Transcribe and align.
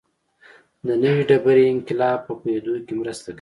د 0.85 0.89
نوې 1.03 1.21
ډبرې 1.29 1.63
انقلاب 1.73 2.19
په 2.27 2.33
پوهېدو 2.39 2.73
کې 2.85 2.93
مرسته 3.01 3.25
کوي 3.27 3.29